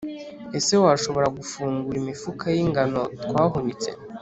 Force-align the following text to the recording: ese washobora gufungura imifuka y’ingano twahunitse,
ese 0.57 0.71
washobora 0.83 1.27
gufungura 1.37 1.97
imifuka 2.01 2.45
y’ingano 2.55 3.01
twahunitse, 3.23 3.89